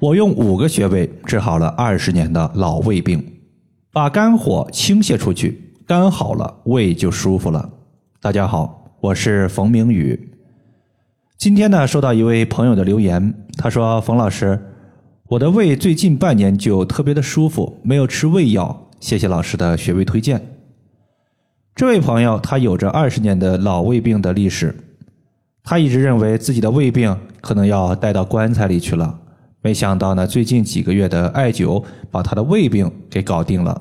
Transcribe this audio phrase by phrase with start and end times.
[0.00, 3.20] 我用五个穴位治好了二十年的老胃病，
[3.92, 7.68] 把肝火倾泻出去，肝好了，胃就舒服了。
[8.20, 10.32] 大家好，我是冯明宇。
[11.36, 14.60] 今天呢，收到一位朋友的留言，他说：“冯老师，
[15.30, 20.40] 我的胃最近半年就特别的舒服，没有吃胃药，谢谢老师的穴位推荐。”
[21.74, 24.76] 这位朋友他有着二十年的老胃病的历史，
[25.64, 29.22] 他一直认为自己的胃病可能要带到棺材里去了。
[29.68, 33.78] 没想到呢，最近几个月的艾灸把他的胃病给搞定了。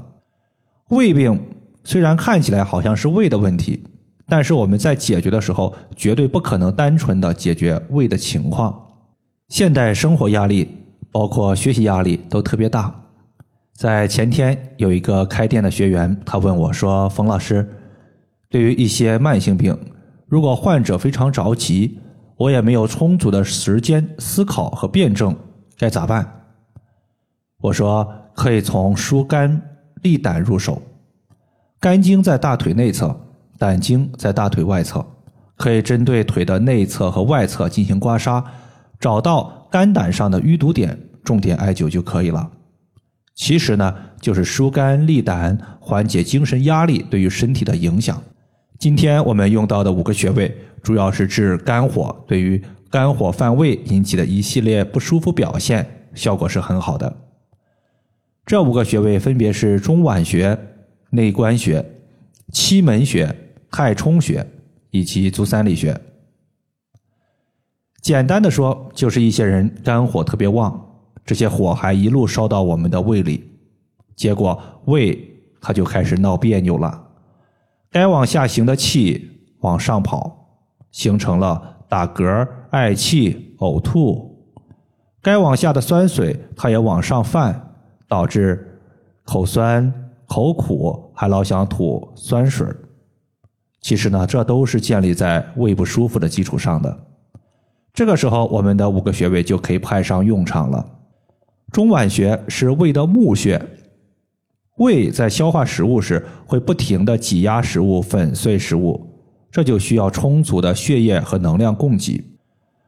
[0.89, 1.41] 胃病
[1.85, 3.81] 虽然看起来好像是胃的问题，
[4.27, 8.77] 但是我们在解决的时候绝对不可能单纯的解决胃的情况。
[9.47, 10.67] 现代生活压力，
[11.09, 12.93] 包括学习压力都特别大。
[13.73, 17.65] 在前天有一个开店的学员，他问我说：“冯老师，
[18.49, 19.73] 对于一些慢性病，
[20.27, 21.97] 如果患者非常着急，
[22.35, 25.33] 我也没有充足的时间思考和辩证。”
[25.77, 26.27] 该咋办？
[27.61, 29.61] 我说可以从疏肝
[30.01, 30.81] 利胆入手。
[31.79, 33.15] 肝经在大腿内侧，
[33.59, 35.05] 胆经在大腿外侧，
[35.55, 38.43] 可以针对腿的内侧和外侧进行刮痧，
[38.99, 42.49] 找到肝胆上的淤堵点，重点艾灸就可以了。
[43.35, 48.19] 其实呢，就是疏肝利胆，缓解精神压力对于身体的影响。
[48.79, 52.59] 今天我们用到的五个穴位，主要是治肝火，对于。
[52.89, 57.17] 肝火犯胃引起的一系列不舒服表现，效果是很好的。
[58.45, 60.57] 这五个穴位分别是中脘穴、
[61.09, 61.85] 内关穴、
[62.53, 63.35] 期门穴、
[63.69, 64.47] 太冲穴
[64.89, 65.99] 以及足三里穴。
[68.01, 73.43] 简单的说，就是一些人肝火特别旺，这些火还一路烧到我们的胃里，
[74.15, 75.19] 结果胃
[75.59, 77.09] 它就开始闹别扭了，
[77.91, 79.29] 该往下行的气
[79.59, 80.61] 往上跑，
[80.91, 81.76] 形成了。
[81.89, 84.35] 打嗝、嗳气、呕吐，
[85.21, 87.73] 该往下的酸水它也往上泛，
[88.07, 88.79] 导致
[89.23, 89.93] 口酸、
[90.25, 92.67] 口苦，还老想吐酸水
[93.81, 96.97] 其实呢，这都是建立在胃不舒服的基础上的。
[97.93, 100.85] 这个时候，我们的五个穴位就可以派上用场了。
[101.71, 103.61] 中脘穴是胃的募穴，
[104.77, 109.06] 胃在消化食物时会不停的挤压食物、粉碎食物。
[109.57, 112.23] 这就需要充足的血液和能量供给，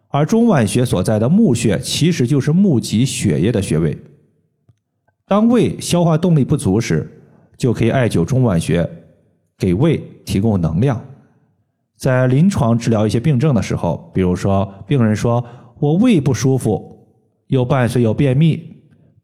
[0.09, 3.97] 而中脘穴所在的募穴其实就是募集血液的穴位。
[5.25, 7.09] 当胃消化动力不足时，
[7.57, 8.87] 就可以艾灸中脘穴，
[9.57, 11.03] 给胃提供能量。
[11.97, 15.43] 在临床治疗一些病症的时候，比如说病人说
[15.79, 17.03] 我胃不舒服，
[17.47, 18.75] 又伴随有便秘，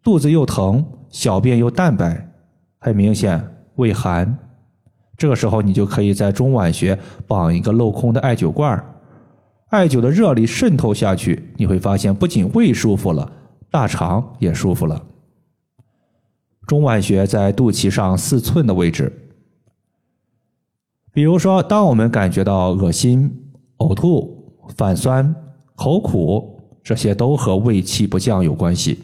[0.01, 2.27] 肚子又疼，小便又淡白，
[2.79, 3.39] 很明显
[3.75, 4.35] 胃寒。
[5.17, 8.83] 这个时候，你就可以在中脘穴绑一个镂空的艾灸罐
[9.69, 13.31] 艾灸的热力渗透下去，你会发现不仅胃舒服了，
[13.71, 15.01] 大肠也舒服了。
[16.67, 19.11] 中脘穴在肚脐上四寸的位置。
[21.13, 23.31] 比如说，当我们感觉到恶心、
[23.77, 25.33] 呕吐、反酸、
[25.75, 28.99] 口苦，这些都和胃气不降有关系。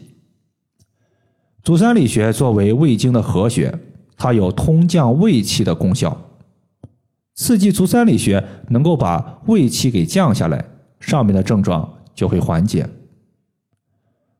[1.62, 3.72] 足三里穴作为胃经的合穴。
[4.22, 6.16] 它有通降胃气的功效，
[7.34, 10.64] 刺激足三里穴能够把胃气给降下来，
[11.00, 12.88] 上面的症状就会缓解。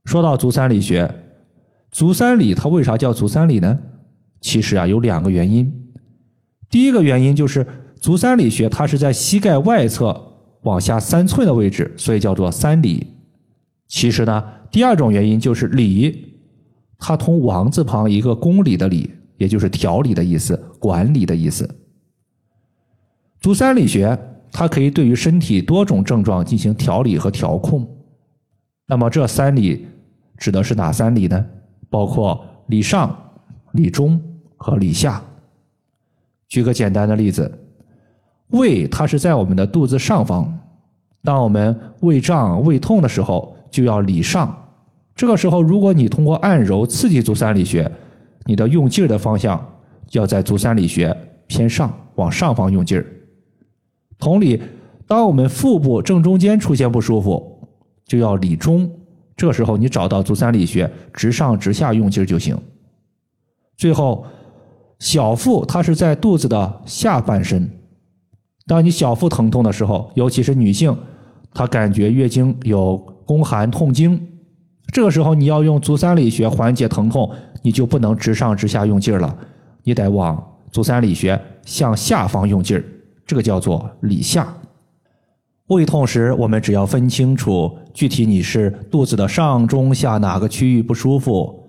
[0.05, 1.13] 说到足三里穴，
[1.91, 3.77] 足三里它为啥叫足三里呢？
[4.41, 5.91] 其实啊有两个原因。
[6.71, 7.67] 第一个原因就是
[8.01, 13.05] 足三里穴它是在膝盖外侧往下三寸的位置，所以叫做三里。
[13.89, 16.37] 其实呢，第二种原因就是里，
[17.01, 19.11] 它同王字旁一个公里的里。
[19.43, 21.69] 也就是调理的意思，管理的意思。
[23.41, 24.17] 足三里穴，
[24.53, 27.85] 它可以对于身体多种症状进行调理和调控。
[28.87, 29.85] 那么这三里
[30.39, 31.45] 指的是哪三里呢？
[31.91, 33.19] 包括里上、
[33.73, 34.23] 里中
[34.57, 35.21] 和里下。
[36.49, 37.51] 举个简单的例子，
[38.51, 40.57] 胃它是在我们的肚子上方，
[41.25, 44.57] 当我们胃胀、胃痛的时候，就要里上。
[45.17, 47.91] 这个时候，如果你通过按揉刺激足三里穴。
[48.47, 49.65] 你的用劲儿的方向
[50.13, 51.17] 要在足三里穴
[51.47, 53.07] 偏上，往上方用劲儿。
[54.19, 54.61] 同理，
[55.07, 57.69] 当我们腹部正中间出现不舒服，
[58.07, 58.91] 就要理中。
[59.37, 62.57] 这时候你找到足三里穴，直上直下用劲儿就行。
[63.77, 64.25] 最后，
[64.99, 67.69] 小腹它是在肚子的下半身。
[68.67, 70.97] 当你小腹疼痛的时候，尤其是女性，
[71.53, 72.97] 她感觉月经有
[73.27, 74.29] 宫寒痛经，
[74.93, 77.29] 这个时候你要用足三里穴缓解疼痛。
[77.63, 79.37] 你就不能直上直下用劲儿了，
[79.83, 82.85] 你得往足三里穴向下方用劲儿，
[83.27, 84.53] 这个叫做里下。
[85.69, 91.67] 胃痛时，我们只要分清楚具体你是肚子的上中下哪个区域不舒服，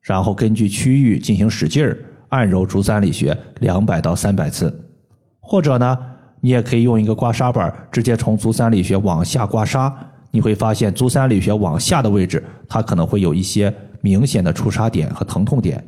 [0.00, 1.98] 然后根据区域进行使劲儿
[2.28, 4.72] 按揉足三里穴两百到三百次，
[5.40, 5.98] 或者呢，
[6.40, 9.92] 你也可以用一个刮痧板直接从足三里穴往下刮痧，
[10.30, 15.82] 你会发现足三里穴往下的位置，它可能会有一些明显的触痧点和疼痛点。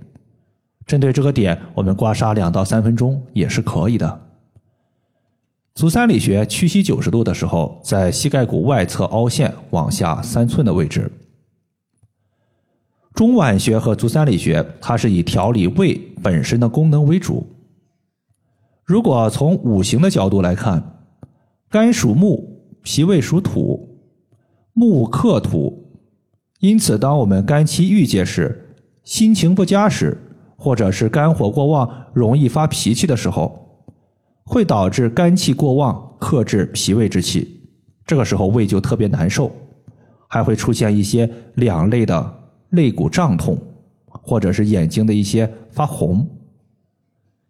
[0.87, 4.23] 针对这个点，我们刮痧两到三分钟也是可以的。
[5.75, 11.13] 足三里穴屈膝九十度的时候，在膝盖骨外侧凹陷往下三寸的位置。
[13.13, 17.47] 中脘穴和足三里穴，它是以调理胃本身的功能为主。
[18.83, 21.03] 如果从五行的角度来看，
[21.69, 24.01] 肝属木，脾胃属土，
[24.73, 25.86] 木克土，
[26.61, 30.17] 因此当我们肝气郁结时，心情不佳时，
[30.57, 33.63] 或者是肝火过旺，容易发脾气的时候。
[34.49, 37.61] 会导致肝气过旺，克制脾胃之气，
[38.07, 39.51] 这个时候胃就特别难受，
[40.29, 42.35] 还会出现一些两肋的
[42.71, 43.59] 肋骨胀痛，
[44.07, 46.25] 或者是眼睛的一些发红。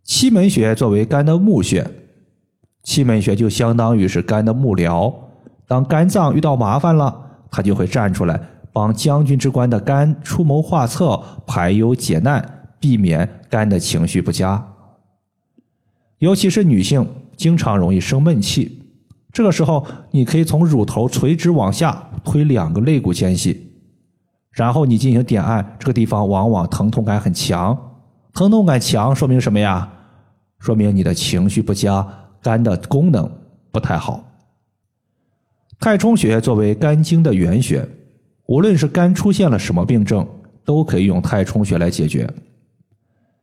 [0.05, 1.87] 七门穴作为肝的募穴，
[2.83, 5.15] 七门穴就相当于是肝的幕僚，
[5.69, 7.15] 当肝脏遇到麻烦了，
[7.51, 8.41] 它就会站出来
[8.77, 14.63] 帮将军之官的肝出谋划策，排忧解难，避免肝的情绪不佳。
[16.19, 17.09] 尤其是女性
[17.39, 18.83] 经常容易生闷气，
[19.33, 23.73] 这个时候你可以从乳头垂直往下推两个肋骨间隙，
[24.51, 27.75] 然后你进行点按，这个地方往往疼痛感很强。
[28.35, 29.91] 疼痛感强说明什么呀？
[30.59, 32.07] 说明你的情绪不佳，
[32.43, 33.27] 肝的功能
[33.73, 34.23] 不太好。
[35.81, 37.89] 太冲穴作为肝经的原穴，
[38.47, 40.27] 无论是肝出现了什么病症，
[40.65, 42.29] 都可以用太冲穴来解决。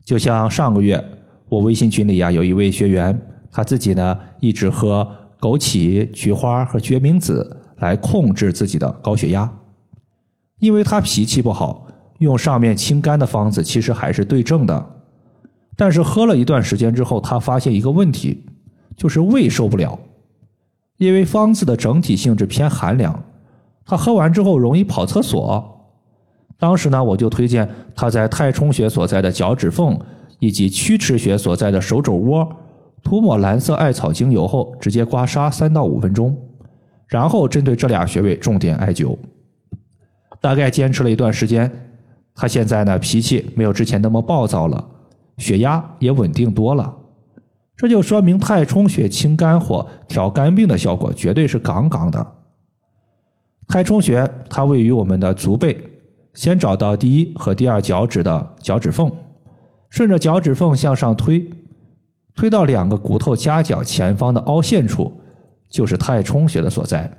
[0.05, 1.03] 就像上个月。
[1.49, 3.21] 我微信群里呀，有一位学员，
[3.51, 5.07] 他自己呢一直喝
[5.39, 9.53] 枸杞、菊花和决明子来控制自己的高血压，
[10.57, 11.85] 因为他脾气不好，
[12.17, 14.83] 用上面清肝的方子其实还是对症的，
[15.75, 18.43] 但是喝了一段时间之后，他发现一个问题，
[18.97, 19.99] 就是胃受不了，
[20.97, 23.23] 因为方子的整体性质偏寒凉，
[23.85, 25.87] 他喝完之后容易跑厕所。
[26.57, 29.99] 当时呢，我就推荐他在太冲穴所在的脚趾缝。
[30.39, 32.45] 以及曲池穴所在的手肘窝，
[33.01, 36.37] 涂抹蓝色艾草精油后，直接刮痧三到五分钟，
[37.07, 39.17] 然后针对这俩穴位重点艾灸。
[40.41, 41.71] 大概坚持了一段时间，
[42.35, 44.85] 他现在呢脾气没有之前那么暴躁了，
[45.37, 46.93] 血压也稳定多了。
[47.77, 52.27] 这就说明太冲穴清肝火、调肝病的效果绝对是杠杠的。
[53.67, 55.77] 太冲穴它位于我们的足背，
[56.33, 59.11] 先找到第一和第二脚趾的脚趾缝。
[59.89, 61.47] 顺着脚趾缝向上推，
[62.35, 65.21] 推到两个骨头夹角前方的凹陷处，
[65.69, 67.11] 就是太冲穴的所在。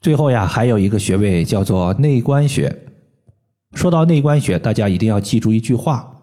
[0.00, 2.76] 最后呀，还有一个穴位叫做内关穴。
[3.72, 6.22] 说到内关穴，大家一定要记住一句话，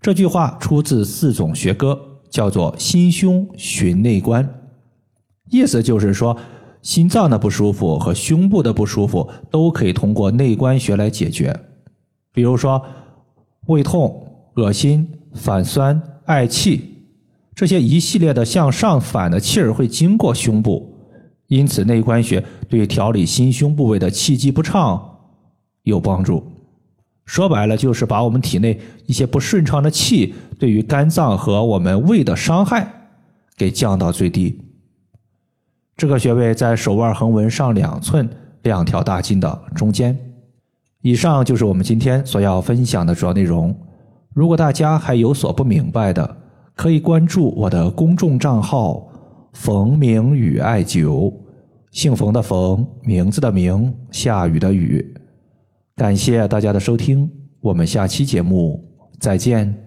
[0.00, 2.00] 这句话出自四种学歌，
[2.30, 4.62] 叫做“心胸寻内关”，
[5.50, 6.34] 意思就是说，
[6.84, 11.52] 心脏的不舒服和胸部的不舒服都可以通过内关穴来解决。
[12.32, 12.80] 比如说
[13.66, 14.20] 胃痛。
[14.56, 15.04] 恶心、
[15.34, 16.80] 反酸、嗳气，
[17.56, 20.96] 这些一系列的向上反的气儿会经过胸部，
[21.48, 25.18] 因此内关穴对调理心胸部位的气机不畅
[25.82, 26.40] 有帮助。
[27.24, 33.08] 说白了，就是把我们体内一些不顺畅的气对于肝脏和我们胃的伤害
[33.56, 34.56] 给降到最低。
[35.96, 38.28] 这个穴位在手腕横纹上两寸
[38.62, 40.18] 两条大筋的中间。
[41.02, 43.74] 以上就是我们今天所要分享的主要内容。
[44.32, 46.36] 如果大家还有所不明白的，
[46.74, 49.06] 可以关注我的公众账号
[49.52, 51.32] “冯明宇艾灸”，
[51.92, 55.14] 姓冯的冯，名字的名，下雨的雨。
[55.94, 58.82] 感谢大家的收听，我们下期节目
[59.20, 59.83] 再见。